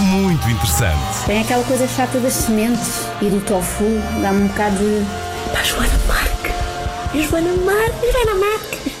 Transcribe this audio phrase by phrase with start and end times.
[0.00, 1.24] muito interessante.
[1.26, 3.84] Tem aquela coisa chata das sementes e do tofu,
[4.22, 5.04] dá-me um bocado de.
[5.52, 7.22] Pá, Joana Marque!
[7.22, 8.12] Joana Marque!
[8.12, 8.93] Joana Marque!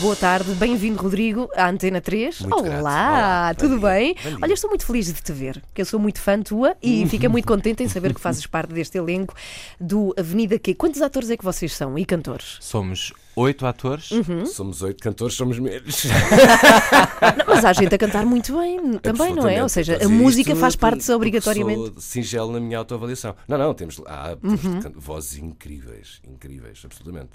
[0.00, 2.40] Boa tarde, bem-vindo, Rodrigo, à Antena 3.
[2.40, 2.78] Muito Olá.
[2.80, 4.14] Olá, tudo bem?
[4.14, 4.38] Dia.
[4.40, 7.28] Olha, estou muito feliz de te ver, que eu sou muito fã tua e fico
[7.28, 9.34] muito contente em saber que fazes parte deste elenco
[9.78, 10.74] do Avenida Q.
[10.74, 12.56] Quantos atores é que vocês são e cantores?
[12.60, 14.10] Somos oito atores.
[14.10, 14.46] Uhum.
[14.46, 16.04] Somos oito cantores, somos menos.
[17.36, 19.62] Não, mas há gente a cantar muito bem também, não é?
[19.62, 20.24] Ou seja, a Absolutamente.
[20.24, 21.92] música faz parte obrigatoriamente.
[21.92, 23.34] Sou singelo na minha autoavaliação.
[23.46, 24.80] Não, não, temos há temos Uhum.
[24.96, 27.32] vozes incríveis, incríveis, absolutamente.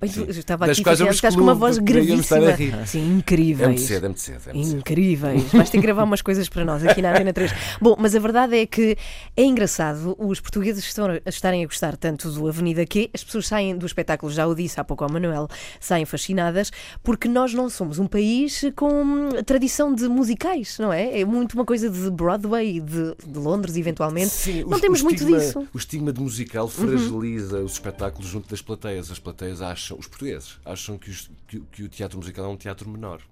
[0.00, 2.56] Eu estava Das aqui quais estás com uma voz gravíssima.
[2.86, 3.60] Sim, incríveis.
[3.62, 4.40] É muito cedo, é muito cedo.
[4.46, 4.78] É muito cedo.
[4.78, 5.42] Incríveis.
[5.52, 7.52] Vais ter que gravar umas coisas para nós aqui na Arena 3.
[7.80, 8.96] Bom, mas a verdade é que
[9.36, 13.48] é engraçado os portugueses estão a estarem a gostar tanto do Avenida Q, as pessoas
[13.48, 15.48] saem do espetáculo, já o disse há pouco ao Manuel,
[15.80, 16.70] saem fascinadas,
[17.02, 21.20] porque nós não somos um país com tradição de musicais, não é?
[21.20, 24.28] É muito uma coisa de Broadway, de, de Londres, eventualmente.
[24.30, 25.58] Sim, não o- temos o muito estigma- disso.
[25.58, 25.66] Uhum.
[25.74, 29.10] O estigma de musical fragiliza os espetáculos junto das plateias.
[29.10, 32.56] As plateias acham, os portugueses, acham que, os- que que o teatro musical é um
[32.56, 33.22] teatro menor.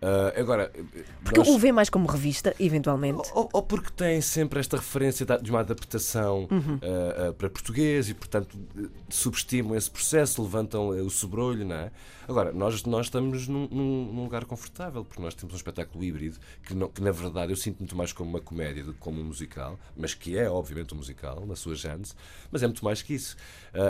[0.00, 0.70] Ah, agora,
[1.24, 3.28] Porque nós- o vê mais como revista, eventualmente.
[3.34, 6.78] Ou, ou porque tem sempre esta referência de uma adaptação Uhum.
[6.82, 8.56] ah, ah, para português e, portanto,
[9.08, 11.90] subestimam esse processo, levantam eh, o sobrolho, não é?
[12.28, 16.74] Agora, nós, nós estamos num, num- lugar confortável, porque nós temos um espetáculo híbrido que,
[16.74, 19.24] não- que, na verdade, eu sinto muito mais como uma comédia do que como um
[19.24, 22.12] musical, mas que é, obviamente, um musical, na sua gênese,
[22.52, 23.34] mas é muito mais que isso.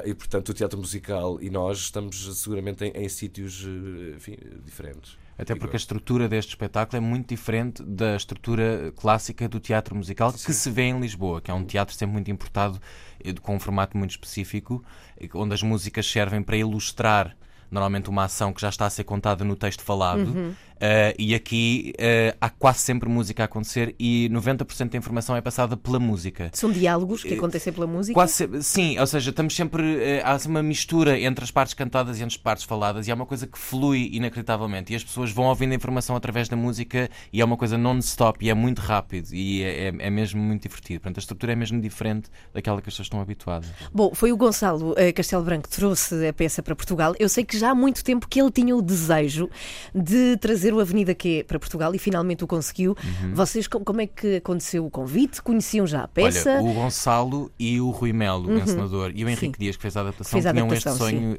[0.04, 5.16] E, portanto, o teatro musical e nós estamos seguramente em, em sítios eh, enfim, diferentes.
[5.38, 10.32] Até porque a estrutura deste espetáculo é muito diferente da estrutura clássica do teatro musical
[10.32, 12.80] que se vê em Lisboa, que é um teatro sempre muito importado,
[13.22, 14.84] eh, com um formato muito específico,
[15.16, 17.36] eh, onde as músicas servem para ilustrar
[17.70, 20.26] normalmente uma ação que já está a ser contada no texto falado.
[20.26, 20.54] Uhum.
[20.80, 25.40] Eh, e aqui eh, há quase sempre música a acontecer e 90% da informação é
[25.40, 26.50] passada pela música.
[26.52, 28.14] São diálogos que acontecem pela música.
[28.14, 29.82] Quase sim, ou seja, estamos sempre.
[30.02, 33.14] eh, há uma mistura entre as partes cantadas e entre as partes faladas e é
[33.14, 34.92] uma coisa que flui inacreditavelmente.
[34.92, 38.44] E as pessoas vão ouvindo a informação através da música e é uma coisa non-stop
[38.44, 41.00] e é muito rápido e é, é- é mesmo muito divertido.
[41.00, 43.68] Portanto, a estrutura é mesmo diferente daquela que as pessoas estão habituadas.
[43.92, 47.14] Bom, foi o Gonçalo eh, Castelo Branco que trouxe a peça para Portugal.
[47.18, 49.48] Eu sei que já há muito tempo que ele tinha o desejo
[49.94, 52.96] de trazer o Avenida Q para Portugal e finalmente o conseguiu.
[53.32, 55.42] Vocês, co- como é que aconteceu o convite?
[55.42, 56.50] Conheciam já a peça?
[56.50, 59.64] Olha, o Gonçalo e o Rui Melo, o encenador, e o Henrique Sim.
[59.64, 61.38] Dias, que fez a adaptação, Fez a tinham adaptação, este sonho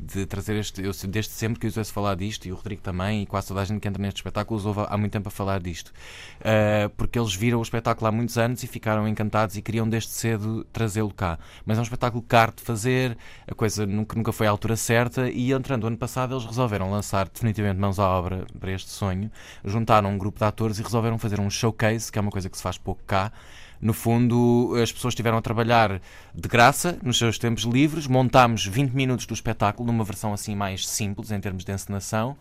[0.00, 0.82] de trazer este.
[0.82, 3.60] Eu desde sempre que os ouço falar disto, e o Rodrigo também, e quase toda
[3.60, 5.92] a gente que entra neste espetáculo os ouve há muito tempo a falar disto.
[6.40, 10.10] Ah, porque eles viram o espetáculo há muitos anos e ficaram encantados e queriam desde
[10.10, 11.38] cedo trazê-lo cá.
[11.64, 13.16] Mas é um espetáculo caro de fazer,
[13.46, 17.28] a coisa nunca, nunca foi à altura certa, e entrando ano passado eles resolveram lançar
[17.28, 19.28] definitivamente mãos à obra para este sonho.
[19.64, 22.56] Juntaram um grupo de atores e resolveram fazer um showcase, que é uma coisa que
[22.56, 23.32] se faz pouco cá.
[23.80, 26.00] No fundo, as pessoas estiveram a trabalhar
[26.32, 28.06] de graça, nos seus tempos livres.
[28.06, 32.36] Montámos 20 minutos do espetáculo, numa versão assim mais simples, em termos de encenação.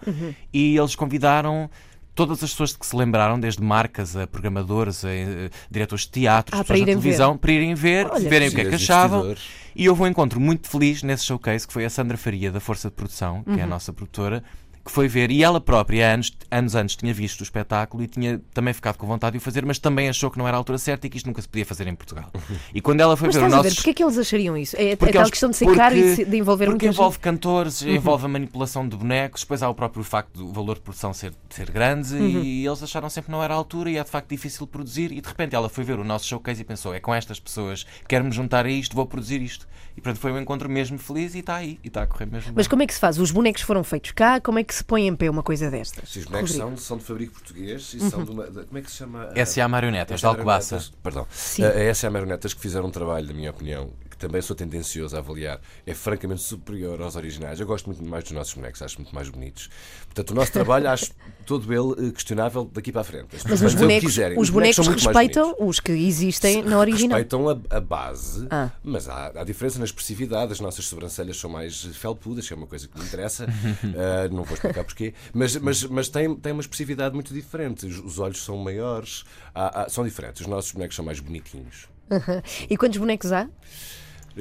[0.53, 1.67] E eles convidaram
[2.13, 6.11] todas as pessoas de que se lembraram, desde marcas a programadores, a, eh, diretores de
[6.11, 7.01] teatro, Ah, pessoas para da irem ver.
[7.01, 9.35] televisão, para irem ver, Olha, verem o que é que achavam.
[9.75, 12.89] E houve um encontro muito feliz nesse showcase, que foi a Sandra Faria, da Força
[12.89, 14.43] de Produção, que é a nossa produtora,
[14.83, 18.41] que foi ver, e ela própria, anos, anos antes, tinha visto o espetáculo e tinha
[18.53, 20.77] também ficado com vontade de o fazer, mas também achou que não era a altura
[20.77, 22.31] certa e que isto nunca se podia fazer em Portugal.
[22.73, 23.63] E quando ela foi Mas ver o nosso.
[23.63, 24.75] ver, porque é que eles achariam isso?
[24.77, 26.65] É, é Porque tal eles- questão de ser porque- caro e de, se- de envolver
[26.67, 27.23] Porque envolve gente.
[27.23, 27.89] cantores, Uhum.
[27.91, 31.33] envolve a manipulação de bonecos, depois há o próprio facto do valor de produção ser,
[31.49, 32.41] ser grande Uhum.
[32.43, 35.11] e eles acharam sempre que não era a altura e é de facto difícil produzir.
[35.11, 37.85] E de repente ela foi ver o nosso showcase e pensou: é com estas pessoas,
[38.07, 39.67] quero-me juntar a isto, vou produzir isto.
[39.95, 42.53] E portanto foi um encontro mesmo feliz e está aí, e está a correr mesmo
[42.55, 42.69] Mas bem.
[42.69, 43.17] como é que se faz?
[43.19, 46.09] Os bonecos foram feitos cá, como é que se põe em pé uma coisa destas?
[46.09, 48.09] Sim, Os bonecos são, são de fabrico português e Uhum.
[48.09, 48.49] são de uma.
[48.49, 49.29] de- como é que se chama?
[49.35, 49.67] S.A.
[49.67, 50.25] Marionetas, de.
[50.25, 50.81] Alcobaça.
[51.03, 51.27] Perdão.
[51.31, 51.63] Sim.
[51.63, 52.09] A a S.A.
[52.09, 53.89] Marionetas que fizeram um trabalho, na minha opinião,
[54.21, 57.59] também sou tendencioso a avaliar, é francamente superior aos originais.
[57.59, 59.69] Eu gosto muito mais dos nossos bonecos, acho muito mais bonitos.
[60.05, 61.11] Portanto, o nosso trabalho acho
[61.45, 63.35] todo ele eh, questionável daqui para a frente.
[63.35, 64.39] As Mas os bonecos, quiserem.
[64.39, 67.17] os bonecos mais respeitam os que existem na original.
[67.17, 68.69] Respeitam a, a base, Ah.
[68.83, 70.51] mas há, há diferença na expressividade.
[70.53, 73.45] As nossas sobrancelhas são mais felpudas, que é uma coisa que me interessa.
[73.97, 75.13] Ah, não vou explicar porquê.
[75.33, 77.85] Mas, mas, mas tem, tem uma expressividade muito diferente.
[77.85, 79.23] Os, os olhos são maiores,
[79.53, 80.41] há- há- são diferentes.
[80.41, 81.87] Os nossos bonecos são mais bonitinhos.
[82.69, 83.47] E quantos bonecos há?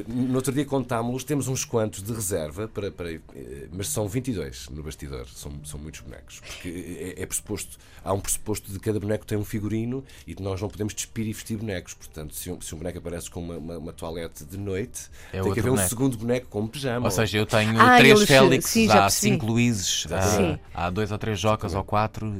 [0.07, 3.21] No outro dia contámos-los, temos uns quantos de reserva, para, para, eh,
[3.73, 6.41] mas são 22 no bastidor, são, são muitos bonecos.
[6.41, 10.61] Porque é, é pressuposto, há um pressuposto de cada boneco tem um figurino e nós
[10.61, 11.95] não podemos despir e vestir bonecos.
[11.95, 15.43] Portanto, se um, se um boneco aparece com uma, uma, uma toalete de noite, É
[15.43, 15.89] tem que haver um boneco.
[15.89, 17.07] segundo boneco com um pijama.
[17.07, 21.39] Ou seja, eu tenho Ah, três Félix, há cinco Luíses, há, há dois ou três
[21.41, 22.33] Jocas ou quatro.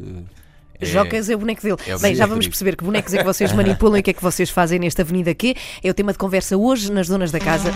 [0.82, 1.76] Jocas é o boneco dele.
[1.86, 4.10] é o Bem, já vamos perceber que bonecos é que vocês manipulam e o que
[4.10, 5.54] é que vocês fazem nesta Avenida Q.
[5.82, 7.72] É o tema de conversa hoje nas Donas da Casa.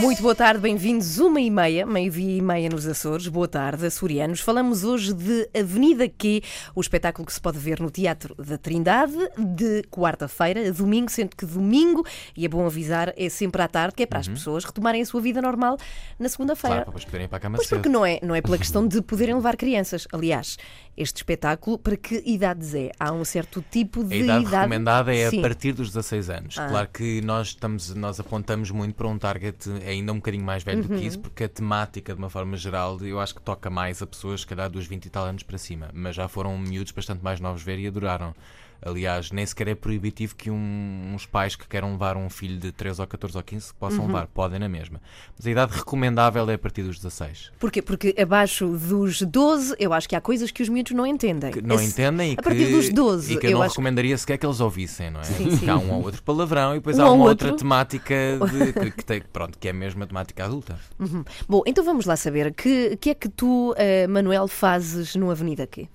[0.00, 1.18] Muito boa tarde, bem-vindos.
[1.18, 3.26] Uma e meia, meio-dia e meia nos Açores.
[3.26, 4.40] Boa tarde, açorianos.
[4.40, 6.40] Falamos hoje de Avenida Q,
[6.72, 11.34] o espetáculo que se pode ver no Teatro da Trindade, de quarta-feira a domingo, sendo
[11.36, 12.06] que domingo,
[12.36, 15.06] e é bom avisar, é sempre à tarde, que é para as pessoas retomarem a
[15.06, 15.76] sua vida normal
[16.16, 16.76] na segunda-feira.
[16.76, 17.78] Claro, para depois poderem ir para a cama Pois cedo.
[17.78, 20.06] porque não é, não é pela questão de poderem levar crianças.
[20.12, 20.58] Aliás,
[20.96, 22.90] este espetáculo, para que idades é?
[23.00, 25.38] Há um certo tipo de A idade, recomendada é Sim.
[25.38, 26.58] a partir dos 16 anos.
[26.58, 26.68] Ah.
[26.68, 30.82] Claro que nós, estamos, nós apontamos muito para um target ainda um bocadinho mais velho
[30.82, 31.00] do que Uhum.
[31.02, 34.40] isso, porque a temática, de uma forma geral, eu acho que toca mais a pessoas,
[34.42, 35.88] se calhar, dos 20 e tal anos para cima.
[35.92, 38.34] Mas já foram miúdos bastante mais novos ver e adoraram.
[38.80, 42.70] Aliás, nem sequer é proibitivo que um- uns pais que queiram levar um filho de
[42.70, 44.06] 13 ou 14 ou 15 possam Uhum.
[44.06, 44.28] levar.
[44.28, 45.00] Podem na mesma.
[45.36, 47.50] Mas a idade recomendável é a partir dos 16.
[47.58, 47.82] Porquê?
[47.82, 51.50] Porque abaixo dos 12, eu acho que há coisas que os miúdos não entendem.
[51.50, 53.70] que não Esse- entendem e a que, partir dos 12, e que eu, não acho
[53.72, 55.24] recomendaria sequer que eles ouvissem, não é?
[55.24, 55.68] Sim, sim.
[55.68, 57.48] há um ou outro palavrão e depois Um há ou uma outro.
[57.48, 58.14] outra temática
[58.48, 60.78] de- que, que tem, pronto, que é mesmo a temática adulta.
[60.98, 61.24] Uhum.
[61.48, 62.52] Bom, então vamos lá saber.
[62.52, 65.88] Que que é que tu, eh, Manuel, fazes no Avenida Q?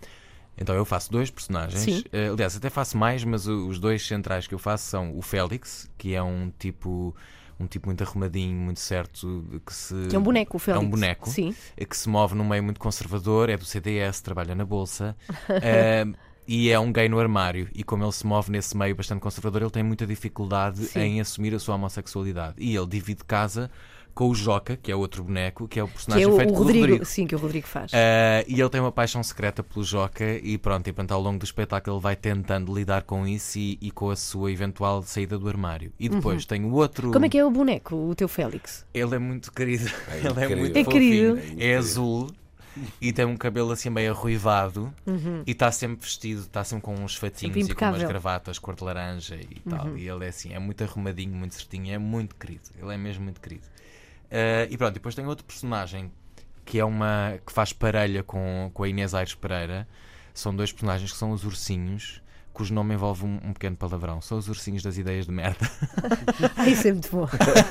[0.58, 1.82] Então eu faço dois personagens.
[1.82, 2.04] Sim.
[2.14, 5.22] Eh, aliás, até faço mais, mas o- os dois centrais que eu faço são o
[5.22, 7.16] Félix, que é um tipo
[7.60, 10.84] um tipo muito arrumadinho, muito certo, que se Que é um boneco, o Félix.
[10.84, 11.56] É um boneco Sim.
[11.78, 15.16] eh, que se move num meio muito conservador, é do CDS, trabalha na bolsa.
[15.62, 16.06] eh,
[16.48, 19.62] E é um gay no armário, e como ele se move nesse meio bastante conservador,
[19.62, 21.00] ele tem muita dificuldade Sim.
[21.00, 22.56] em assumir a sua homossexualidade.
[22.58, 23.70] E ele divide casa
[24.14, 26.50] com o Joca, que é outro boneco, que é o Que personagem é o, feito
[26.50, 26.86] o pelo Rodrigo.
[26.86, 27.06] Rodrigo.
[27.06, 27.92] Sim, que o Rodrigo faz.
[27.92, 27.96] Uh,
[28.48, 31.46] e ele tem uma paixão secreta pelo Joca e pronto, e portanto, ao longo do
[31.46, 35.48] espetáculo ele vai tentando lidar com isso e, e com a sua eventual saída do
[35.48, 35.92] armário.
[36.00, 37.12] E depois tem o outro.
[37.12, 38.86] Como é que é o boneco, o teu Félix?
[38.94, 39.90] Ele é muito querido.
[40.08, 41.40] É ele é muito É querido.
[41.58, 42.30] É azul.
[43.00, 44.94] E tem um cabelo assim meio arruivado
[45.46, 48.84] e está sempre vestido, está sempre com uns fatinhos e com umas gravatas cor de
[48.84, 49.98] laranja e tal.
[49.98, 52.64] E ele é assim, é muito arrumadinho, muito certinho, é muito querido.
[52.82, 53.66] Ele é mesmo muito querido.
[54.26, 56.12] Uh, e pronto, depois tem outro personagem
[56.66, 59.88] que é uma que faz parelha com, com a Inês Aires Pereira.
[60.34, 62.23] São dois personagens que são os ursinhos,
[62.54, 64.22] cujo nome envolve um, um pequeno palavrão.
[64.22, 65.70] São os ursinhos das ideias de merda.
[66.68, 67.28] Isso é muito bom.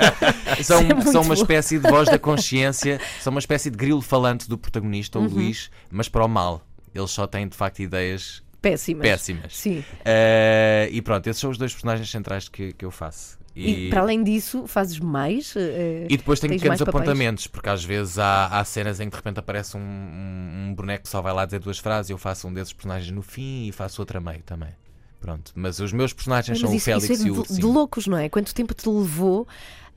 [0.62, 1.40] São, é muito são uma bom.
[1.40, 5.26] espécie de voz da consciência, são uma espécie de grilo falante do protagonista, Uhum.
[5.26, 6.62] o Luís, mas para o mal.
[6.94, 9.02] Eles só têm de facto ideias Péssimas.
[9.02, 9.56] péssimas.
[9.56, 9.82] Sim.
[10.04, 13.38] Eh, e pronto, esses são os dois personagens centrais que, que eu faço.
[13.54, 15.54] E, para além disso, fazes mais?
[15.56, 19.16] eh, E depois tens pequenos apontamentos, porque às vezes há, há cenas em que de
[19.16, 22.48] repente aparece um, um, um boneco que só vai lá dizer duas frases, eu faço
[22.48, 24.70] um desses personagens no fim e faço outro a meio também.
[25.20, 27.60] Pronto, mas os meus personagens Mas são isso, o Félix isso é e o de,
[27.60, 28.28] de loucos, não é?
[28.28, 29.46] Quanto tempo te levou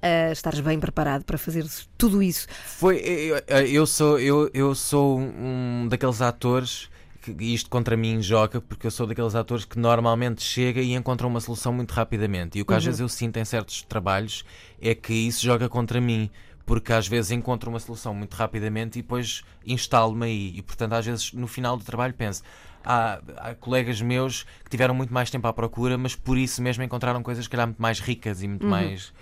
[0.02, 1.66] a estares bem preparado para fazer
[1.98, 2.48] tudo isso?
[2.64, 6.90] Foi, eu, eu sou, eu, eu sou um daqueles atores
[7.34, 11.26] que isto contra mim joga, porque eu sou daqueles atores que normalmente chega e encontra
[11.26, 12.58] uma solução muito rapidamente.
[12.58, 14.46] E o que às vezes eu sinto em certos trabalhos
[14.82, 16.30] é que isso joga contra mim.
[16.66, 20.54] Porque às vezes encontro uma solução muito rapidamente e depois instalo-me aí.
[20.56, 22.42] E portanto, às vezes no final do trabalho penso:
[22.84, 26.84] há, há colegas meus que tiveram muito mais tempo à procura, mas por isso mesmo
[26.84, 29.14] encontraram coisas, se calhar, muito mais ricas e muito mais.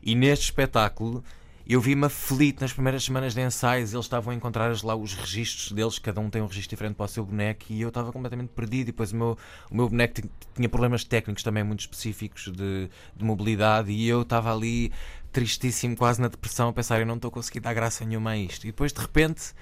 [0.00, 1.24] E neste espetáculo
[1.66, 3.92] eu vi-me aflito nas primeiras semanas de ensaios.
[3.92, 7.04] Eles estavam a encontrar lá os registros deles, cada um tem um registro diferente para
[7.06, 8.82] o seu boneco, e eu estava completamente perdido.
[8.88, 9.38] E depois o meu,
[9.70, 14.22] o meu boneco ti- tinha problemas técnicos também muito específicos de, de mobilidade, e eu
[14.22, 14.92] estava ali
[15.32, 18.36] tristíssimo, quase na depressão, a pensar: eu não estou a conseguir dar graça nenhuma a
[18.38, 18.64] isto.
[18.64, 19.52] E depois de repente.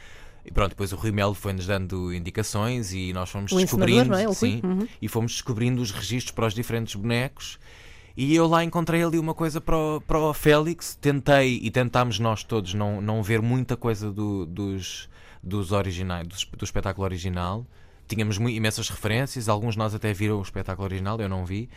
[0.42, 4.14] E pronto, depois o Rui Melo foi-nos dando indicações e nós fomos O encenador, descobrindo,
[4.16, 4.26] é?
[4.26, 4.88] O sim, Uhum.
[5.02, 7.58] e fomos descobrindo os registros para os diferentes bonecos.
[8.22, 10.94] E eu lá encontrei ali uma coisa para o, para o Félix.
[11.00, 15.08] Tentei e tentámos nós todos não, não ver muita coisa do- dos,
[15.42, 17.64] dos originais, do, do espetáculo original.
[18.06, 21.70] Tínhamos imensas referências, alguns de nós até viram o espetáculo original, eu não vi.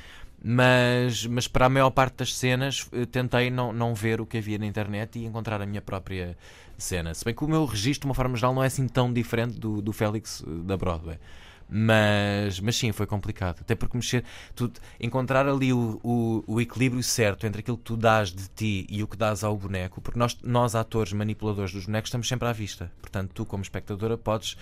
[0.44, 4.38] Mas, mas para a maior parte das cenas eh, tentei não, não ver o que
[4.40, 6.36] havia na internet e encontrar a minha própria
[6.78, 7.14] cena.
[7.14, 9.58] Se bem que o meu registro, de uma forma geral, não é assim tão diferente
[9.58, 11.18] do, do Félix eh, da Broadway.
[11.76, 13.62] Mas, mas sim, foi complicado.
[13.62, 14.24] Até porque mexer,
[14.56, 18.86] tu, encontrar ali o, o, o equilíbrio certo entre aquilo que tu dás de ti
[18.88, 22.48] e o que dás ao boneco, porque nós, nós atores manipuladores dos bonecos, estamos sempre
[22.48, 22.92] à vista.
[23.02, 24.56] Portanto, tu, como espectadora, podes.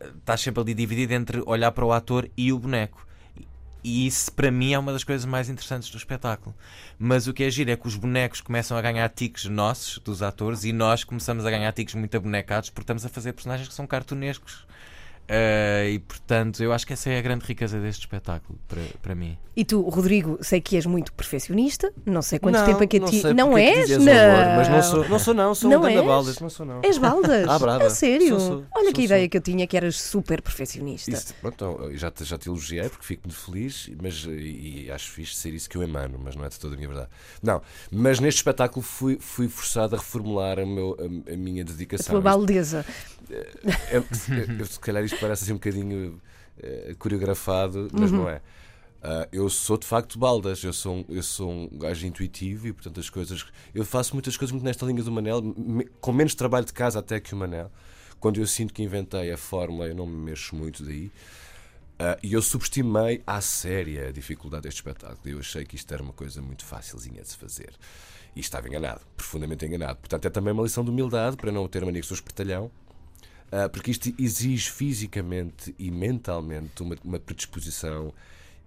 [0.00, 3.06] eh, Estás sempre ali dividido entre olhar para o ator e o boneco.
[3.82, 6.54] E isso, para mim, é uma das coisas mais interessantes do espetáculo.
[6.98, 10.22] Mas o que é giro é que os bonecos começam a ganhar tiques nossos, dos
[10.22, 13.74] atores, e nós começamos a ganhar tiques muito abonecados porque estamos a fazer personagens que
[13.74, 14.66] são cartunescos.
[15.26, 19.14] Eh, e portanto, eu acho que essa é a grande riqueza deste espetáculo, para, para
[19.14, 19.38] mim.
[19.56, 22.96] E tu, Rodrigo, sei que és muito perfeccionista, não sei quanto não, tempo é que
[22.96, 23.22] a não ti.
[23.34, 23.90] não porque é és?
[23.90, 23.96] não.
[24.12, 26.04] horror, mas não sou, não sou, não, sou Não um és?
[26.04, 26.80] baldas, não sou, não.
[26.82, 27.48] És baldas?
[27.48, 27.84] Ah, brava.
[27.84, 28.28] A sério?
[28.30, 28.64] Sou, sou.
[28.74, 31.10] Olha Sou, que ideia que eu tinha que eras super perfeccionista.
[31.10, 34.84] Isso, pronto, então, eu já, te, já te elogiei porque fico muito feliz mas, e,
[34.86, 36.88] e acho fixe ser isso que eu emano, mas não é de toda a minha
[36.88, 37.08] verdade.
[37.42, 41.66] Não, mas neste espetáculo fui, fui forçado a reformular a, meu, a, a minha A
[41.66, 42.12] dedicação.
[42.12, 42.84] tua baldeza.
[43.30, 44.02] É- é-
[44.58, 46.20] eu, se calhar isto parece assim um bocadinho
[46.62, 48.18] eh, coreografado, mas Uhum.
[48.18, 48.40] não é.
[49.02, 52.72] Ah, eu sou de facto baldas, eu sou, um- eu sou um gajo intuitivo e
[52.72, 53.44] portanto as coisas.
[53.74, 57.00] Eu faço muitas coisas muito nesta linha do Manel, me- com menos trabalho de casa
[57.00, 57.70] até que o Manel.
[58.18, 61.10] Quando eu sinto que inventei a fórmula, eu não me mexo muito daí.
[61.98, 65.20] Ah, e eu subestimei à séria a dificuldade deste espetáculo.
[65.26, 67.72] Eu achei que isto era uma coisa muito facilzinha de se fazer.
[68.34, 69.98] E estava enganado, profundamente enganado.
[70.00, 72.70] Portanto, é também uma lição de humildade para não ter mania que sou espertalhão.
[73.56, 78.12] Ah, porque isto exige fisicamente e mentalmente uma, uma predisposição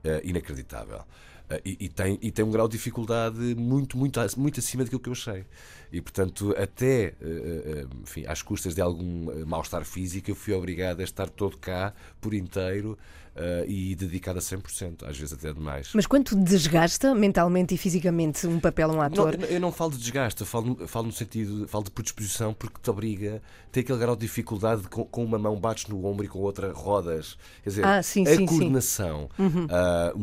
[0.01, 1.03] ah, inacreditável.
[1.49, 5.01] Ah, e, e tem, e tem um grau de dificuldade muito, muito, muito acima daquilo
[5.01, 5.43] que eu achei.
[5.91, 11.01] E, portanto, até ah, ah, enfim, às custas de algum mal-estar físico, eu fui obrigado
[11.01, 12.97] a estar todo cá, por inteiro,
[13.37, 15.89] ah, e dedicado a 100%, às vezes até demais.
[15.93, 19.35] Mas quanto desgasta mentalmente e fisicamente um papel um Não, ator?
[19.35, 22.53] eu- eu não falo de desgaste, eu falo, eu falo no sentido, falo de predisposição
[22.53, 25.87] porque te obriga a ter aquele grau de dificuldade de com, com uma mão bates
[25.87, 27.37] no ombro e com a outra rodas.
[27.63, 28.45] Quer dizer, Ah, sim, a sim, sim.
[28.45, 29.29] coordenação,
[29.69, 30.13] ah,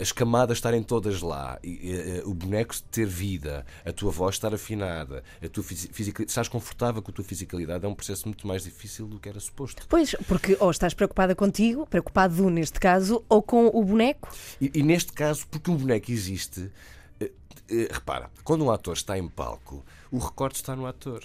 [0.00, 4.54] as camadas estarem todas lá, e, e, o boneco ter vida, a tua voz estar
[4.54, 8.46] afinada, a tua fisi- fisicalidade, estás confortável com a tua fisicalidade, é um processo muito
[8.46, 9.84] mais difícil do que era suposto.
[9.88, 14.32] Pois, porque ou estás preocupada contigo, preocupado neste caso, ou com o boneco.
[14.60, 16.70] E, e neste caso, porque um boneco existe,
[17.18, 17.32] eh,
[17.68, 21.24] eh, repara, quando um ator está em palco, o recorte está no ator.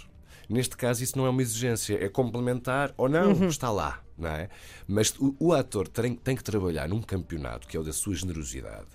[0.49, 4.49] Neste caso, isso não é uma exigência, é complementar ou não, está lá, não é?
[4.87, 8.15] Mas o, o ator tem, tem que trabalhar num campeonato, que é o da sua
[8.15, 8.87] generosidade,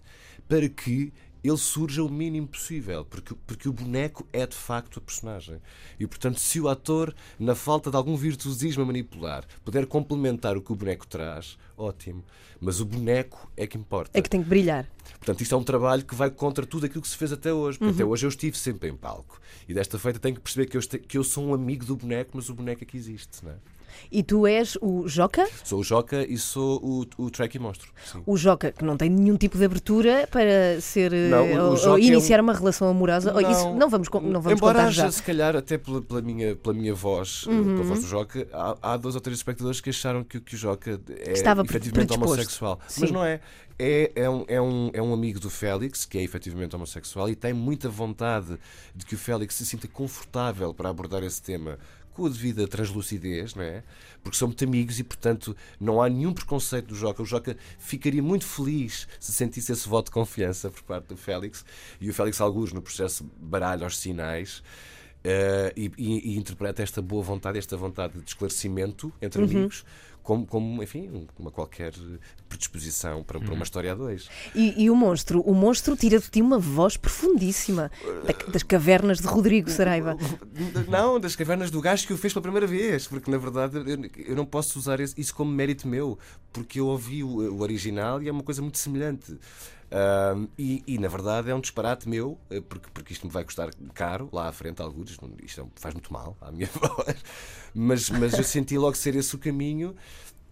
[0.49, 5.02] para que ele surja o mínimo possível, porque, porque o boneco é de facto a
[5.02, 5.61] personagem.
[5.99, 10.62] E portanto, se o ator, na falta de algum virtuosismo a manipular, puder complementar o
[10.62, 12.25] que o boneco traz, ótimo.
[12.61, 14.11] Mas o boneco é que importa.
[14.17, 14.89] É que tem que brilhar.
[15.19, 17.79] Portanto, isto é um trabalho que vai contra tudo aquilo que se fez até hoje.
[17.79, 19.41] Porque até hoje eu estive sempre em palco.
[19.69, 22.31] E desta feita tenho que perceber que eu, que eu sou um amigo do boneco,
[22.35, 23.45] mas o boneco é que existe.
[23.45, 23.57] Não é?
[24.11, 25.49] E tu és o Joca?
[25.64, 27.90] Sou o Joca e sou o, o Track e Monstro.
[28.04, 28.22] Sim.
[28.26, 31.72] O Joca, que não tem nenhum tipo de abertura para ser eh, Não, o- o
[31.75, 33.32] ou, ou é iniciar um- uma relação amorosa.
[33.34, 35.04] Ou Isso não vamos, não vamos Embora contar haja, já.
[35.06, 35.12] Uhum.
[35.12, 38.76] se calhar, até pela, pela minha, pela minha voz, eh, pela voz do Joca, há,
[38.92, 42.80] há dois ou três espectadores que acharam que, que o Joca é Estava efetivamente homossexual.
[42.88, 43.00] Sim.
[43.02, 43.40] Mas não é.
[43.78, 47.34] É, é, um, é, um, é um amigo do Félix, que é efetivamente homossexual, e
[47.34, 48.58] tem muita vontade
[48.94, 51.78] de que o Félix se sinta confortável para abordar esse tema
[52.12, 53.83] com a devida translucidez, não é?
[54.23, 57.23] Porque são muito amigos e, portanto, não há nenhum preconceito do Joca.
[57.23, 61.64] O Joca ficaria muito feliz se sentisse esse voto de confiança por parte do Félix.
[62.00, 64.62] E o Félix, alguns no processo, baralha os sinais.
[65.25, 69.85] Eh, e, e- interpreta esta boa vontade, esta vontade de esclarecimento entre amigos,
[70.23, 71.93] como, como, enfim, uma qualquer
[72.49, 74.29] predisposição para, para uma história a dois.
[74.55, 75.41] E, e o monstro?
[75.41, 77.91] O monstro tira de ti uma voz profundíssima
[78.25, 80.17] da- das cavernas de Rodrigo Saraiva.
[80.88, 84.11] Não, das cavernas do gajo que o fez pela primeira vez, porque na verdade eu,
[84.29, 86.19] eu não posso usar isso como mérito meu,
[86.52, 89.37] porque eu ouvi o, o original e é uma coisa muito semelhante.
[90.58, 93.70] E, e, na verdade é um disparate meu, eh, porque, porque isto me vai custar
[93.94, 95.11] caro lá à frente, alguns,
[95.42, 97.16] isto, é um- faz muito mal à minha voz,
[97.75, 99.94] mas, mas eu senti logo ser esse o caminho.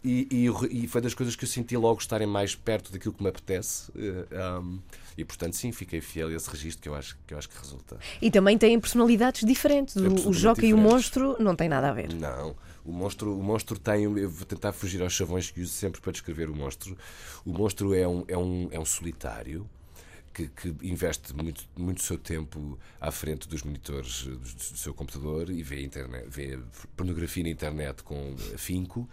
[0.02, 3.23] E, e e foi das coisas que eu senti logo estarem mais perto daquilo que
[3.23, 3.92] me apetece.
[3.94, 4.78] eh, ahm,
[5.16, 7.59] e portanto, sim, fiquei fiel a esse registro que eu acho que, eu acho que
[7.59, 7.99] resulta.
[8.23, 9.97] E também têm personalidades diferentes.
[9.97, 12.14] O, o Joca e o monstro não têm nada a ver.
[12.14, 12.56] Não.
[12.85, 14.05] O monstro, o monstro tem.
[14.05, 16.97] Eu vou tentar fugir aos chavões que uso sempre para descrever o monstro.
[17.45, 19.69] O monstro é um, é um, é um solitário.
[20.33, 25.51] Que, que investe muito, muito seu tempo à frente dos monitores do, do seu computador
[25.51, 26.57] e vê, internet, vê
[26.97, 29.09] pornografia na internet com afinco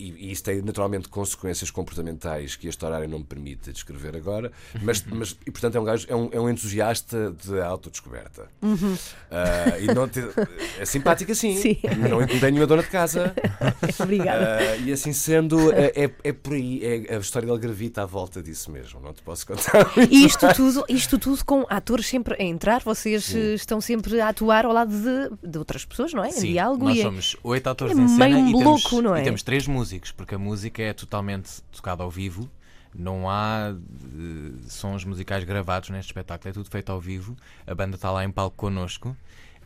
[0.00, 4.50] e, e isso tem naturalmente consequências comportamentais que este horário não me permite descrever agora,
[4.82, 8.48] mas, mas e portanto é um gajo, é um, é um entusiasta de autodescoberta.
[9.30, 10.20] Ah, e não te-
[10.78, 11.76] é simpática sim, Sim.
[12.08, 13.34] não incomodei nenhuma dona de casa.
[14.00, 14.58] Obrigada.
[14.60, 18.06] Ah, e assim sendo, é, é, é por aí, é, a história dele gravita à
[18.06, 19.90] volta disso mesmo, não te posso contar.
[20.10, 24.28] E isto tudo, isto tudo com atores sempre a entrar, vocês eh, estão sempre a
[24.28, 26.28] atuar ao lado de, de outras pessoas, não é?
[26.28, 29.02] Em Sim, diálogo nós e é- somos oito atores é em cena e, temos, louco,
[29.02, 29.20] não é?
[29.20, 32.48] e temos três músicos, porque a música é totalmente tocada ao vivo.
[32.94, 37.36] Não há eh, sons musicais gravados neste espetáculo, é tudo feito ao vivo.
[37.66, 39.16] A banda está lá em palco connosco.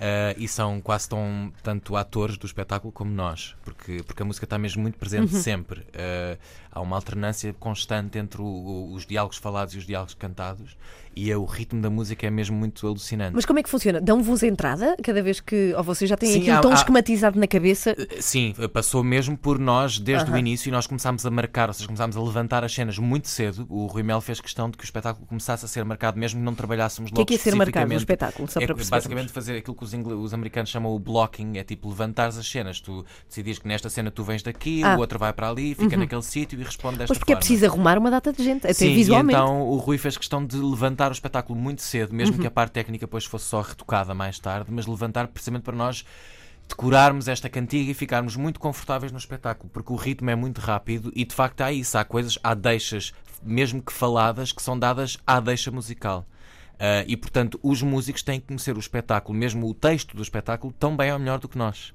[0.01, 4.45] eh, e são quase tão tanto atores do espetáculo como nós, porque, porque a música
[4.45, 5.41] está mesmo muito presente Uhum.
[5.41, 5.87] sempre.
[5.93, 6.37] Eh,
[6.75, 10.77] há uma alternância constante entre o- o- os diálogos falados e os diálogos cantados,
[11.17, 13.35] e é, o ritmo da música é mesmo muito alucinante.
[13.37, 14.01] Mas como é que funciona?
[14.01, 15.73] Dão-vos entrada cada vez que.
[15.77, 17.95] Ou vocês já têm Sim, aquilo há- tão há- esquematizado na cabeça?
[18.21, 20.35] Sim, passou mesmo por nós desde Aham.
[20.35, 23.29] o início e nós começámos a marcar, ou seja, começámos a levantar as cenas muito
[23.29, 23.65] cedo.
[23.71, 26.45] O Rui Mel fez questão de que o espetáculo começasse a ser marcado, mesmo que
[26.45, 28.51] não trabalhássemos O que é logo que é ser marcado no espetáculo?
[28.51, 31.89] Só é para basicamente fazer aquilo que os, os americanos chamam o blocking, é tipo
[31.89, 32.81] levantares as cenas.
[32.81, 34.97] Tu decidis que nesta cena tu vens daqui, Ah.
[34.97, 37.41] o outro vai para ali, fica naquele sítio responde desta Pois porque é forma.
[37.47, 39.39] preciso arrumar uma data de gente, até Sim, visualmente.
[39.39, 42.17] E então o Rui fez questão de levantar o espetáculo muito cedo, Uhum.
[42.17, 45.77] mesmo que a parte técnica depois fosse só retocada mais tarde, mas levantar precisamente para
[45.77, 46.05] nós
[46.69, 51.13] decorarmos esta cantiga e ficarmos muito confortáveis no espetáculo, porque o ritmo é muito rápido
[51.15, 55.19] e de facto há isso, há coisas, há deixas, mesmo que faladas, que são dadas
[55.27, 56.25] à deixa musical.
[56.79, 60.73] Ah, e portanto, os músicos têm que conhecer o espetáculo, mesmo o texto do espetáculo,
[60.79, 61.93] tão bem ou melhor do que nós.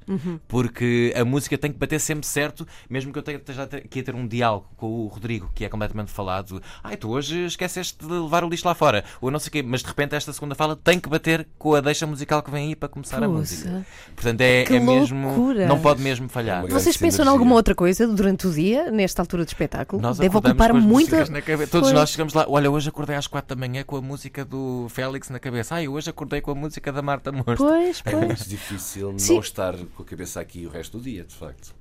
[0.48, 4.04] Porque a música tem que bater sempre certo, mesmo que eu tenha- esteja aqui a
[4.04, 6.62] ter um diálogo com o Rodrigo, que é completamente falado.
[6.84, 9.64] Ai, tu hoje esqueceste de levar o lixo lá fora, ou não sei o quê,
[9.64, 12.70] mas de repente esta segunda fala tem que bater com a deixa musical que vem
[12.70, 13.86] aí para começar a música.
[14.16, 15.28] Portanto, é, Que é mesmo.
[15.28, 15.68] loucura.
[15.68, 16.64] Não pode mesmo falhar.
[16.66, 20.02] É Vocês pensam em alguma outra coisa durante o dia, nesta altura de espetáculo?
[20.02, 21.26] Nós Deve ocupar muita.
[21.42, 21.72] cabeça.
[21.72, 21.94] Todos Pois.
[21.94, 22.46] nós chegamos lá.
[22.48, 25.76] Olha, hoje acordei às quatro da manhã com a música do Félix na cabeça.
[25.76, 27.56] Ai, hoje acordei com a música da Marta Mosto.
[27.58, 28.26] Pois, É pois.
[28.26, 29.34] muito difícil Sim.
[29.36, 31.74] não estar com a cabeça aqui o resto do dia, de facto.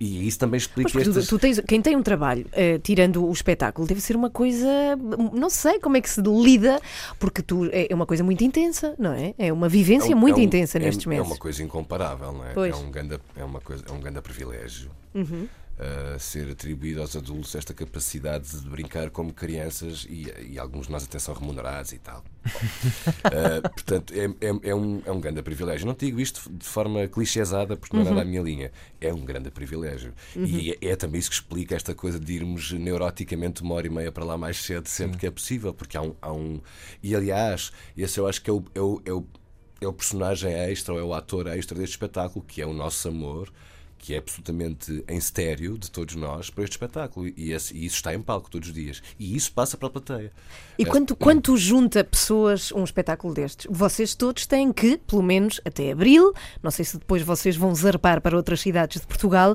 [0.00, 1.26] E isso também explica Pois, porque tu, estas...
[1.28, 4.66] tu tens, quem tem um trabalho, eh, tirando o espetáculo, deve ser uma coisa.
[5.34, 6.80] Não sei como é que se lida,
[7.20, 9.34] porque tu é uma coisa muito intensa, não é?
[9.38, 11.26] É uma vivência É um- muito é um- intensa é- nestes É meses.
[11.26, 12.54] uma coisa incomparável, não é?
[12.54, 12.74] Pois.
[12.74, 12.82] Uhum.
[12.82, 14.90] É um grande, é uma coisa, é um grande privilégio.
[15.78, 20.92] Uh, ser atribuído aos adultos esta capacidade de brincar como crianças e, e alguns de
[20.92, 22.24] nós até são remunerados e tal.
[22.46, 25.86] Uh, portanto, é, é, é um, é um grande privilégio.
[25.86, 28.72] Não digo isto de forma clichêsada, porque não é nada a minha linha.
[29.00, 30.14] É um grande privilégio.
[30.34, 33.90] E é, é também isso que explica esta coisa de irmos neuroticamente uma hora e
[33.90, 36.60] meia para lá mais cedo, sempre que é possível, porque há um, há um.
[37.02, 39.26] E aliás, esse eu acho que é o, é o, é o
[39.80, 43.08] é o personagem extra ou é o ator extra deste espetáculo, que é o nosso
[43.08, 43.52] amor,
[43.98, 47.26] que é absolutamente em estéreo de todos nós para este espetáculo.
[47.36, 49.02] E, esse- e isso está em palco todos os dias.
[49.18, 50.32] E isso passa para a plateia.
[50.78, 55.60] E É- quando, quando junta pessoas um espetáculo destes, vocês todos têm que, pelo menos
[55.64, 56.32] até abril,
[56.62, 59.54] não sei se depois vocês vão zarpar para outras cidades de Portugal,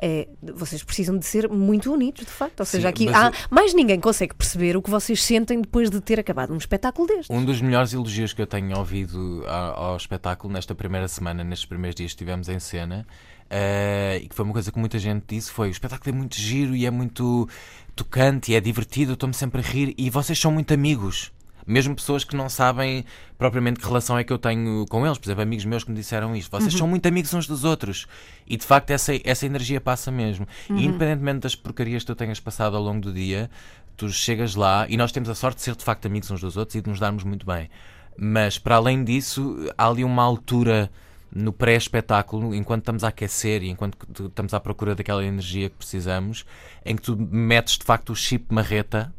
[0.00, 2.60] eh, vocês precisam de ser muito unidos, de facto.
[2.60, 5.90] Ou seja, Sim, aqui há, eu- mais ninguém consegue perceber o que vocês sentem depois
[5.90, 7.28] de ter acabado um espetáculo destes.
[7.30, 11.66] Um dos melhores elogios que eu tenho ouvido ao, ao espetáculo nesta primeira semana, nestes
[11.66, 13.06] primeiros dias que estivemos em cena,
[13.50, 16.36] eh, e que foi uma coisa que muita gente disse, foi o espetáculo é muito
[16.36, 17.48] giro e é muito
[17.96, 21.32] tocante e é divertido, estou-me sempre a rir e vocês são muito amigos.
[21.66, 23.04] Mesmo pessoas que não sabem
[23.36, 25.96] propriamente que relação é que eu tenho com eles, por exemplo, amigos meus que me
[25.96, 26.50] disseram isto.
[26.50, 28.06] Vocês são muito amigos uns dos outros.
[28.46, 30.48] E de facto essa, essa energia passa mesmo.
[30.68, 33.50] E independentemente das porcarias que tu tenhas passado ao longo do dia,
[33.96, 36.56] tu chegas lá e nós temos a sorte de ser de facto amigos uns dos
[36.56, 37.68] outros e de nos darmos muito bem.
[38.16, 40.90] Mas para além disso, há ali uma altura
[41.34, 46.44] no pré-espetáculo, enquanto estamos a aquecer e enquanto estamos à procura daquela energia que precisamos,
[46.84, 49.12] em que tu metes de facto o chip marreta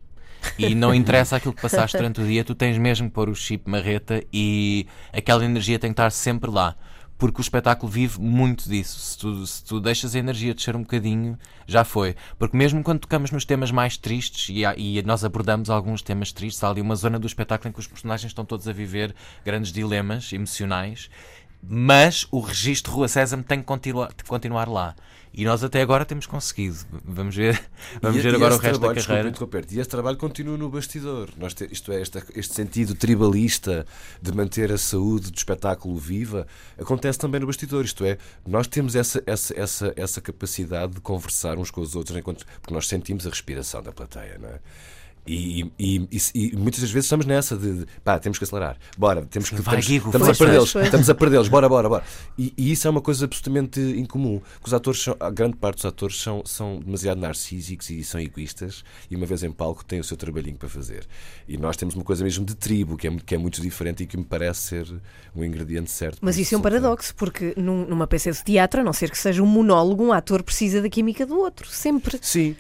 [0.58, 3.36] e não interessa aquilo que passaste durante o dia, tu tens mesmo que pôr o
[3.36, 6.76] chip marreta e aquela energia tem que estar sempre lá.
[7.18, 9.00] Porque o espetáculo vive muito disso.
[9.00, 12.16] Se tu, se tu deixas a energia descer um bocadinho, já foi.
[12.40, 16.32] Porque mesmo quando tocamos nos temas mais tristes, e, há- e nós abordamos alguns temas
[16.32, 19.14] tristes, há ali uma zona do espetáculo em que os personagens estão todos a viver
[19.46, 21.12] grandes dilemas emocionais,
[21.64, 24.96] mas o registro Rua Sésamo tem que continua- continuar lá.
[25.34, 26.76] E nós até agora temos conseguido.
[27.06, 27.58] Vamos ver,
[28.02, 29.34] vamos E- ver e agora o resto trabalho, da carreira.
[29.72, 31.30] E esse trabalho continua no bastidor.
[31.38, 33.86] Nós te- isto é, esta- este sentido tribalista
[34.22, 36.46] de manter a saúde do espetáculo viva
[36.78, 37.86] acontece também no bastidor.
[37.86, 42.18] Isto é, nós temos essa, essa, essa, essa capacidade de conversar uns com os outros
[42.18, 44.60] enquanto, porque nós sentimos a respiração da plateia, não é?
[45.28, 46.20] E, e- e-
[46.54, 49.56] e muitas das vezes estamos nessa de, de, pá, temos que acelerar, bora, temos que
[49.62, 52.04] vai, estamos, Guigo, estamos a perdê-los, estamos a perdê-los, bora, bora, bora.
[52.38, 54.40] E, e isso é uma coisa absolutamente incomum.
[54.62, 58.20] Que os atores, são, a grande parte dos atores são, são demasiado narcísicos e são
[58.20, 61.06] egoístas, e uma vez em palco têm o seu trabalhinho para fazer.
[61.48, 64.04] E nós temos uma coisa mesmo de tribo, que é, muito- que é muito diferente
[64.04, 65.02] e que me parece ser
[65.36, 66.18] um ingrediente certo.
[66.22, 69.18] Mas isso é um paradoxo, porque num- numa peça de teatro, a não ser que
[69.18, 71.70] seja um monólogo, um ator precisa da química do outro.
[71.70, 72.18] Sempre.
[72.22, 72.56] Sim,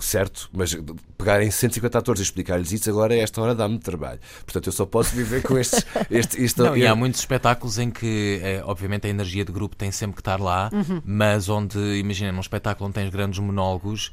[0.00, 0.74] certo, mas
[1.18, 4.20] pegarem 150 atores e explicar-lhes isso agora, a esta hora dá-me trabalho.
[4.44, 5.84] Portanto, eu só posso viver com estes.
[6.10, 9.74] Este, este, Não, e há muitos espetáculos em que, eh, obviamente, a energia de grupo
[9.76, 11.00] tem sempre que estar lá, Uhum.
[11.04, 14.12] mas onde, imagina, num espetáculo onde tens grandes monólogos,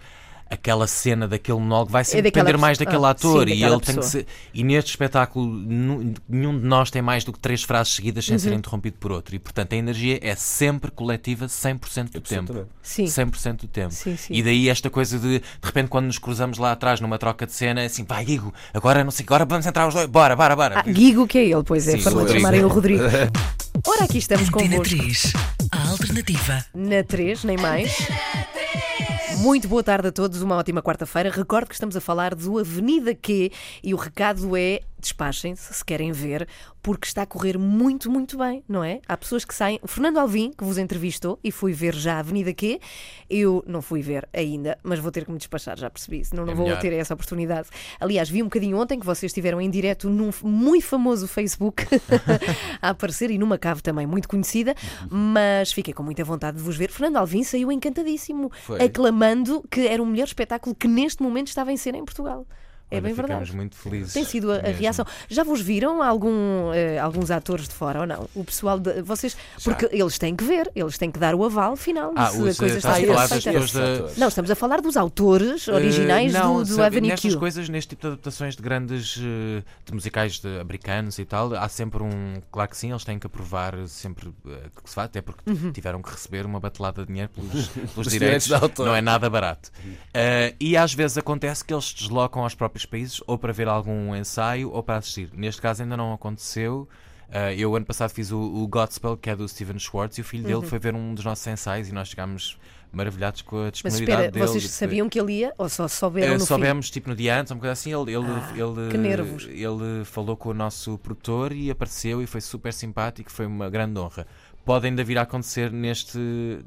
[0.50, 3.64] aquela cena daquele monólogo vai sempre É depender mais pessoa- daquele ah, ator sim, e
[3.64, 4.04] ele tem que pessoa.
[4.04, 4.26] ser.
[4.54, 8.40] E neste espetáculo, nenhum de nós tem mais do que três frases seguidas sem Uhum.
[8.40, 9.36] ser interrompido por outro.
[9.36, 12.66] E, portanto, a energia é sempre coletiva 100% do tempo.
[12.82, 13.06] Sim.
[13.06, 13.94] 100% do tempo.
[13.94, 14.34] Sim, sim.
[14.34, 17.54] E daí esta coisa de, de repente, quando nos cruzamos lá atrás numa troca de
[17.54, 20.56] cena, é assim, vai, Guigo, agora não sei, agora vamos entrar os dois, bora, bora,
[20.56, 20.80] bora.
[20.80, 22.28] Ah, Guigo, que é ele, pois é, para eu.
[22.28, 23.04] chamarem o Rodrigo.
[23.88, 25.34] Ora, aqui estamos Antena convosco 3,
[25.72, 26.66] a alternativa.
[26.76, 27.98] na 3, nem mais.
[29.40, 31.32] Muito boa tarde a todos, uma ótima quarta-feira.
[31.32, 33.50] Recordo que estamos a falar do Avenida Q
[33.82, 36.48] e o recado é despachem-se se querem ver,
[36.82, 39.02] porque está a correr muito, muito bem, não é?
[39.08, 39.80] Há pessoas que saem.
[39.82, 42.80] O Fernando Alvim, que vos entrevistou e fui ver já a Avenida Q,
[43.30, 46.54] eu não fui ver ainda, mas vou ter que me despachar, já percebi, senão não
[46.54, 46.80] É vou melhor.
[46.80, 47.68] ter essa oportunidade.
[48.00, 51.86] Aliás, vi um bocadinho ontem que vocês estiveram em direto num muito famoso Facebook
[52.82, 54.74] a aparecer e numa cave também muito conhecida,
[55.10, 56.90] mas fiquei com muita vontade de vos ver.
[56.92, 58.82] Fernando Alvim saiu encantadíssimo, Foi.
[58.82, 62.46] aclamando que era o melhor espetáculo que neste momento estava em cena em Portugal.
[62.92, 63.56] É Olha, bem ficamos verdade.
[63.56, 64.14] muito felizes.
[64.14, 65.06] Tem sido a, a reação.
[65.28, 68.28] Já vos viram algum, eh, alguns atores de fora ou não?
[68.34, 71.76] O pessoal de vocês, porque eles têm que ver, eles têm que dar o aval
[71.76, 74.50] final Ah, se os, a coisa eh, está a falar das pessoas da, Não, estamos
[74.52, 77.40] a falar dos autores originais Eh, não, do, do sabe, Avenue Nestas Q.
[77.40, 81.70] coisas, neste tipo de adaptações de grandes eh, de musicais de americanos e tal, há
[81.70, 82.42] sempre um.
[82.52, 84.52] Claro que sim, eles têm que aprovar sempre eh,
[84.84, 85.72] que se faz, até porque Uhum.
[85.72, 88.46] tiveram que receber uma batelada de dinheiro pelos, pelos Os direitos.
[88.46, 88.86] direitos de autor.
[88.88, 89.72] Não é nada barato.
[90.14, 93.68] Eh, e às vezes acontece que eles se deslocam aos próprios países ou para ver
[93.68, 95.30] algum ensaio ou para assistir.
[95.34, 96.88] Neste caso ainda não aconteceu.
[97.32, 100.24] Eh, eu, ano passado, fiz o, o Godspell, que é do Steven Schwartz, e o
[100.24, 100.60] filho Uhum.
[100.62, 102.58] dele foi ver um dos nossos ensaios e nós chegámos
[102.92, 104.48] maravilhados com a Mas disponibilidade espera, dele.
[104.48, 106.46] vocês sabiam que ele ia ou só souberam eh, no fim?
[106.48, 109.46] soubemos tipo no dia antes, uma coisa assim, ele, ele, ele, Ah, que nervos.
[109.48, 114.00] ele falou com o nosso produtor e apareceu e foi super simpático, foi uma grande
[114.00, 114.26] honra.
[114.70, 116.20] Pode ainda vir a acontecer neste,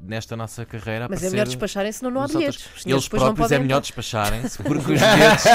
[0.03, 1.07] nesta nossa carreira.
[1.09, 2.67] Mas é melhor despacharem se não, não há bilhetes.
[2.85, 5.45] Eles próprios é melhor despacharem-se porque os bilhetes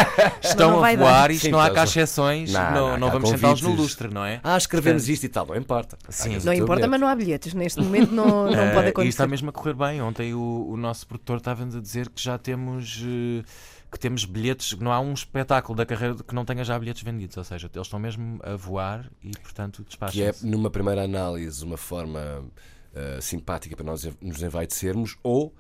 [0.43, 3.29] estão a voar e isto não há cá exceções, não, não, não, não, há vamos
[3.29, 4.41] sentá-los no lustre, não é?
[4.43, 5.99] Ah, escrevemos Portanto, isto e tal, não importa.
[6.09, 6.39] Sim.
[6.43, 7.53] Não importa, mas não há bilhetes.
[7.53, 9.09] Neste momento não, não Eh, pode E acontecer.
[9.11, 10.01] está mesmo a correr bem.
[10.01, 13.45] Ontem o, o nosso produtor estava-nos a dizer que já temos eh,
[13.91, 17.37] que temos bilhetes, não há um espetáculo da carreira que não tenha já bilhetes vendidos,
[17.37, 21.77] ou seja, eles estão mesmo a voar e portanto Que é, numa primeira análise, uma
[21.77, 22.45] forma
[22.95, 25.55] eh, simpática para nós nos envaidecermos, ou,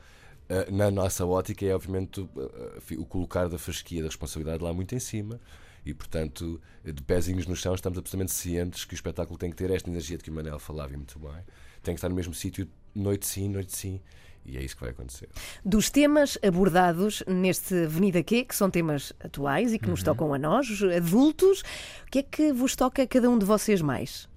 [0.48, 4.94] eh, na nossa ótica, é obviamente eh, o colocar da fasquia da responsabilidade lá muito
[4.94, 5.40] em cima.
[5.84, 9.70] E, portanto, de pezinhos no chão, estamos absolutamente cientes que o espetáculo tem que ter
[9.70, 11.44] esta energia de que o Manel falava e muito bem.
[11.82, 14.00] Tem que estar no mesmo sítio, noite sim, noite sim.
[14.48, 15.28] E é isso que vai acontecer.
[15.64, 19.90] Dos temas abordados neste Avenida Q, que são temas atuais e que Uhum.
[19.92, 21.60] nos tocam a nós, adultos,
[22.06, 24.28] o que é que vos toca a cada um de vocês mais?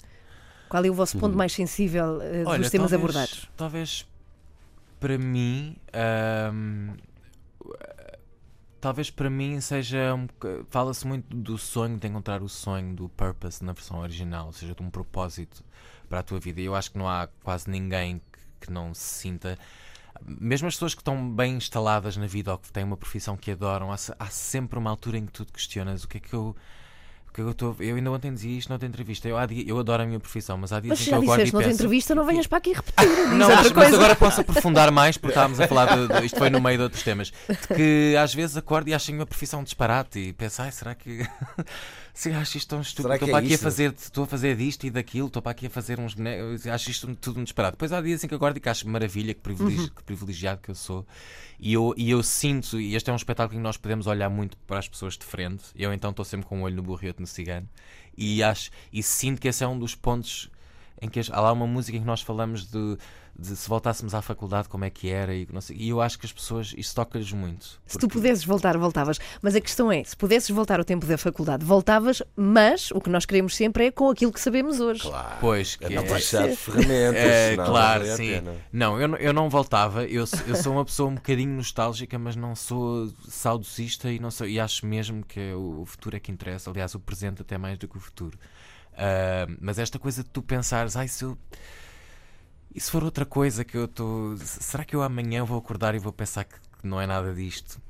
[0.70, 3.50] Qual é o vosso ponto mais sensível eh, Olha, dos temas talvez, abordados?
[3.58, 4.08] Talvez
[5.00, 6.96] para mim, ahm,
[8.80, 10.28] talvez para mim seja um
[10.70, 14.74] fala-se muito do sonho de encontrar o sonho do purpose na versão original, ou seja,
[14.74, 15.64] de um propósito
[16.10, 16.62] para a tua vida.
[16.62, 18.22] E eu acho que não há quase ninguém
[18.60, 19.58] que, que não se sinta.
[20.26, 23.52] Mesmo as pessoas que estão bem instaladas na vida ou que têm uma profissão que
[23.52, 26.34] adoram, há, há sempre uma altura em que tu te questionas o que é que
[26.34, 26.56] eu.
[27.30, 29.28] o que é que eu, estou eu ainda ontem dizia isto noutra entrevista.
[29.28, 31.22] Eu, dia- eu adoro a minha profissão, mas há dias Mas em que já eu
[31.24, 33.08] acordo disseste e penso, entrevista, não venhas para aqui repetir.
[33.32, 36.50] Não, mas, mas agora posso aprofundar mais porque estávamos a falar de, de- isto foi
[36.50, 39.62] no meio de outros temas de que às vezes acordo e acho a minha profissão
[39.62, 41.26] um disparate e penso, ai, será que
[42.14, 44.84] se acho isto tão estúpido, estou é para aqui a fazer estou a fazer disto
[44.86, 47.74] e daquilo, estou para aqui a fazer uns bonecos, acho isto tudo um disparate.
[47.74, 50.70] Depois há dias em que acordo e que acho maravilha, que, privilegi- que privilegiado que
[50.72, 51.06] eu sou.
[51.60, 54.30] E eu, e eu sinto, e este é um espetáculo em que nós podemos olhar
[54.30, 57.04] muito para as pessoas de frente, eu então estou sempre com um olho no burro
[57.04, 57.68] e outro no cigano.
[58.18, 60.50] E acho e sinto que esse é um dos pontos
[61.02, 62.98] em que as- há lá uma música em que nós falamos de,
[63.38, 66.20] de se voltássemos à faculdade, como é que era, e, não sei, e eu acho
[66.20, 67.80] que as pessoas, isso toca-lhes muito.
[67.88, 69.20] Se tu pudesses voltar, voltavas.
[69.42, 73.10] Mas a questão é: se pudesses voltar ao tempo da faculdade, voltavas, mas o que
[73.10, 75.02] nós queremos sempre é com aquilo que sabemos hoje.
[75.02, 75.38] Claro.
[75.40, 77.22] Pois, que É não é- deixar de ferramentas.
[77.22, 78.42] É, senão claro, não sim.
[78.72, 80.06] Não, eu, não- eu não voltava.
[80.06, 84.30] Eu, sou- eu sou uma pessoa um bocadinho nostálgica, mas não sou saudosista e, não
[84.32, 86.70] sou, e acho mesmo que é o, futuro é que interessa.
[86.70, 88.38] Aliás, o presente até mais do que o futuro.
[88.94, 91.38] Ah, mas esta coisa de tu pensares, ai, se eu.
[92.74, 94.38] E se for outra coisa que eu estou.
[94.38, 97.82] Será que eu amanhã vou acordar e vou pensar que não é nada disto?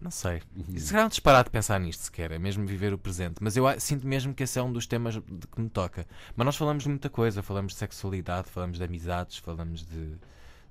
[0.00, 0.40] Não sei.
[0.76, 3.36] Será um disparate pensar nisto sequer, é mesmo viver o presente.
[3.40, 6.06] Mas eu sinto mesmo que esse é um dos temas de que me toca.
[6.36, 10.14] Mas nós falamos de muita coisa, falamos de sexualidade, falamos de amizades, falamos de.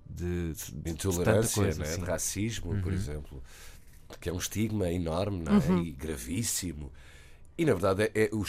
[0.09, 1.97] de, de- de tanta Intolerância, coisa, né?
[1.97, 2.97] de racismo, por Uhum.
[2.97, 3.43] exemplo,
[4.21, 5.71] que é um estigma enorme não é?
[5.81, 6.89] e gravíssimo.
[7.57, 8.43] E na verdade é, é o,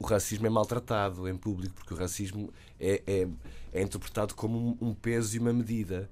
[0.00, 3.28] o- racismo é maltratado em público, porque o racismo é, é,
[3.72, 6.08] é interpretado como um, um peso e uma medida.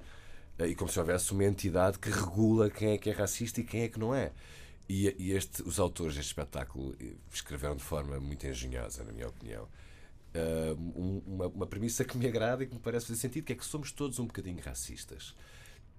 [0.59, 3.65] Eh, E como se houvesse uma entidade que regula quem é que é racista e
[3.65, 4.33] quem é que não é.
[4.89, 9.29] E, e este, os autores deste espetáculo eh, escreveram de forma muito engenhosa, na minha
[9.29, 9.67] opinião,
[10.35, 13.53] eh, um- uma, uma premissa que me agrada e que me parece fazer sentido, que
[13.55, 15.35] é que somos todos um bocadinho racistas.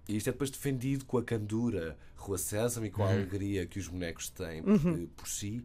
[0.08, 3.78] E isto é depois defendido com a candura Rua Sésamo e com a alegria que
[3.80, 4.62] os bonecos têm
[5.04, 5.64] eh, por si.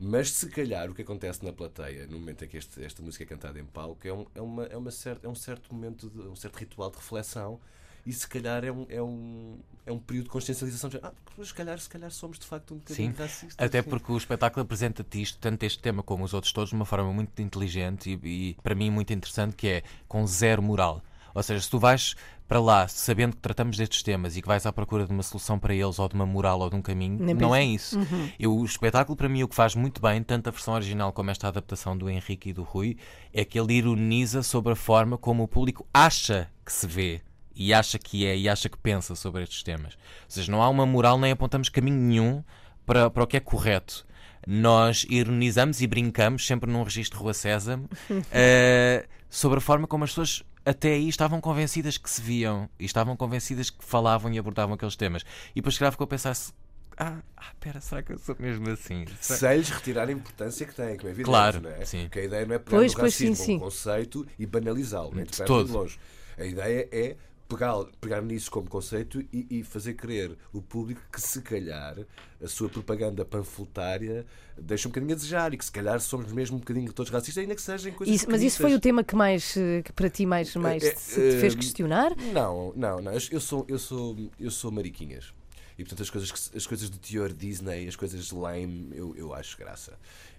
[0.00, 3.24] Mas se calhar o que acontece na plateia, no momento em que este- esta música
[3.24, 6.08] é cantada em palco, é um, é uma, é uma cer- é um certo momento,
[6.08, 7.60] de, um certo ritual de reflexão
[8.06, 10.88] e se calhar é um, é um, é um período de consciencialização.
[10.88, 13.56] De, ah, se calhar, se calhar somos de facto um bocadinho Sim, racistas.
[13.58, 13.88] até sim.
[13.90, 17.12] porque o espetáculo apresenta-te isto, tanto este tema como os outros todos, de uma forma
[17.12, 21.02] muito inteligente e, e, para mim muito interessante, que é com zero moral.
[21.38, 22.14] Ou seja, se tu vais
[22.46, 25.58] para lá sabendo que tratamos destes temas e que vais à procura de uma solução
[25.58, 27.54] para eles ou de uma moral ou de um caminho, Nem não penso.
[27.54, 27.98] é isso.
[28.38, 31.30] Eu, o espetáculo, para mim, o que faz muito bem, tanto a versão original como
[31.30, 32.96] esta adaptação do Henrique e do Rui,
[33.32, 37.20] é que ele ironiza sobre a forma como o público acha que se vê
[37.54, 39.94] e acha que é e acha que pensa sobre estes temas.
[39.94, 42.42] Ou seja, não há uma moral nem apontamos caminho nenhum
[42.86, 44.06] para, para o que é correto.
[44.46, 47.88] Nós ironizamos e brincamos, sempre num registro Rua Sésamo,
[48.32, 52.84] eh, sobre a forma como as pessoas até aí estavam convencidas que se viam e
[52.84, 55.22] estavam convencidas que falavam e abordavam aqueles temas.
[55.52, 56.52] E depois se calhar ficou a pensar se.
[57.00, 59.04] Ah, ah, pera, será que eu sou mesmo assim?
[59.20, 61.84] Será- Sem lhes retirar a importância que tem, como é evidente, Claro, não é?
[61.84, 62.02] sim.
[62.04, 63.52] Porque a ideia não é pegar Pois, o pois, sim, racismo sim.
[63.58, 65.78] como conceito e banalizá-lo, nem de De perto nem de todo.
[65.80, 65.98] longe.
[66.36, 67.16] A ideia é
[67.48, 71.96] pegar, pegar nisso como conceito e, e fazer crer o público que se calhar
[72.42, 76.56] a sua propaganda panfletária deixa um bocadinho a desejar e que se calhar somos mesmo
[76.56, 79.16] um bocadinho todos racistas, ainda que sejam coisas Isso- mas isso foi o tema que
[79.16, 82.14] mais eh, que para ti mais, mais É, te, te fez é, questionar?
[82.32, 83.12] Não, não, não.
[83.12, 85.32] Eu sou, eu sou, eu sou mariquinhas.
[85.78, 89.32] E portanto as coisas, se- as coisas de teor Disney, as coisas lame, eu, eu
[89.32, 89.96] acho graça.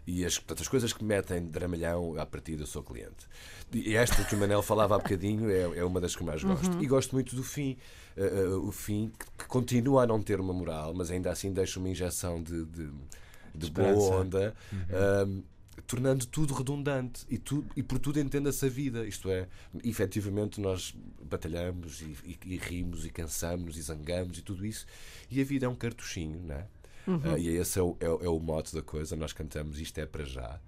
[0.07, 3.27] E as, portanto, as coisas que metem dramalhão, à partida eu sou cliente.
[3.71, 6.43] E esta que o Manel falava há bocadinho é, é uma das que eu mais
[6.43, 6.81] gosto.
[6.83, 7.77] E gosto muito do fim.
[8.17, 11.53] Uh, uh, o fim que, que continua a não ter uma moral, mas ainda assim
[11.53, 12.91] deixa uma injeção de, de,
[13.55, 13.87] de boa
[14.21, 14.55] onda.
[15.27, 15.43] um,
[15.87, 19.05] tornando tudo redundante e, tu, e por tudo entenda-se a vida.
[19.07, 19.47] Isto é,
[19.83, 24.85] efetivamente nós batalhamos e, e- e rimos e cansamos e zangamos e tudo isso.
[25.31, 26.65] E a vida é um cartuchinho, não é?
[27.23, 29.15] Ah, e esse é o, é, é o mote da coisa.
[29.15, 30.59] Nós cantamos isto é para já.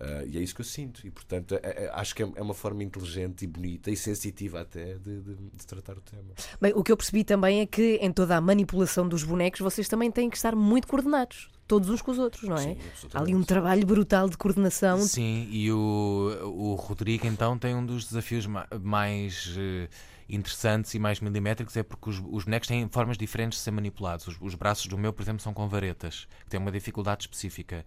[0.00, 1.06] Ah, e é isso que eu sinto.
[1.06, 4.60] E portanto, é- é- acho que é é uma forma inteligente e bonita e sensitiva
[4.60, 6.32] até de, de- de tratar o tema.
[6.60, 9.88] Bem, o que eu percebi também é que em toda a manipulação dos bonecos vocês
[9.88, 12.62] também têm que estar muito coordenados, todos uns com os outros, não é?
[12.74, 12.76] Sim,
[13.12, 14.98] Há ali um trabalho brutal de coordenação.
[15.00, 19.88] Sim, e o, o Rodrigo então tem um dos desafios ma- mais eh,
[20.28, 24.26] interessantes e mais milimétricos, é porque os, os bonecos têm formas diferentes de ser manipulados.
[24.26, 27.84] Os, os braços do meu, por exemplo, são com varetas, que têm uma dificuldade específica.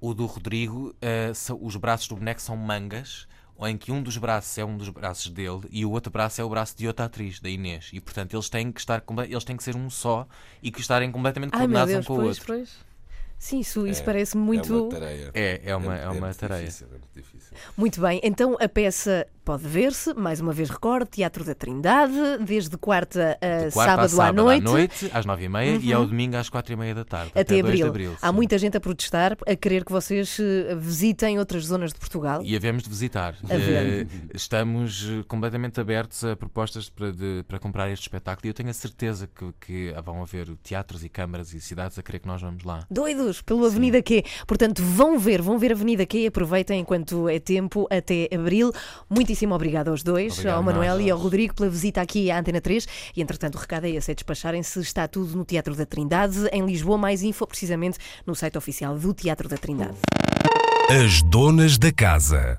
[0.00, 4.00] O do Rodrigo, eh, são- os braços do boneco são mangas, ou em que um
[4.00, 6.86] dos braços é um dos braços dele e o outro braço é o braço de
[6.86, 7.90] outra atriz, da Inês.
[7.92, 10.28] E portanto eles têm que estar eles têm que ser um só
[10.62, 12.46] e que estarem completamente Ai meu coordenados Deus, um com o pois, outro.
[12.46, 12.87] pois.
[13.38, 14.82] Sim, isso, isso É, parece É muito.
[14.88, 15.30] uma tarefa.
[15.34, 16.60] É, é uma, é, uma muito tarefa.
[16.60, 17.56] Difícil, é muito difícil.
[17.76, 22.12] Muito bem, então a peça pode ver-se, mais uma vez recordo, Teatro da Trindade,
[22.44, 25.04] desde quarta a De quarta a sábado, à noite.
[25.06, 25.10] Uhum.
[25.14, 27.32] às nove e meia, e ao domingo às quatro e meia da tarde.
[27.34, 27.76] Até, 2 abril.
[27.84, 28.16] de abril.
[28.20, 32.42] Há muita gente a protestar, a querer que vocês eh, visitem outras zonas de Portugal.
[32.44, 33.34] E havemos de visitar.
[33.44, 34.02] A ver.
[34.02, 38.54] Eh, Estamos eh, completamente abertos a propostas para, de- para comprar este espetáculo e eu
[38.54, 42.26] tenho a certeza que, que vão haver teatros e câmaras e cidades a querer que
[42.28, 42.86] nós vamos lá.
[43.42, 44.24] Pelo Avenida Q.
[44.46, 48.72] Portanto, vão ver, vão ver Avenida Q, aproveitem enquanto é tempo até abril.
[49.08, 51.06] Muitíssimo obrigado aos dois, Obrigado, ao Manuel nós.
[51.06, 52.86] e ao Rodrigo, pela visita aqui à Antena 3.
[53.16, 54.80] E entretanto, o recado é esse: é despacharem-se.
[54.80, 56.96] Está tudo no Teatro da Trindade, em Lisboa.
[56.98, 59.96] Mais info, precisamente, no site oficial do Teatro da Trindade.
[60.90, 62.58] As donas da casa.